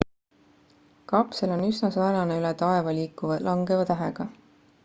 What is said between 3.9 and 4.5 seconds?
tähega